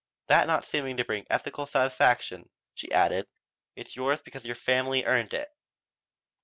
[0.29, 3.27] That not seeming to bring ethical satisfaction she added:
[3.75, 5.49] "It's yours because your family earned it."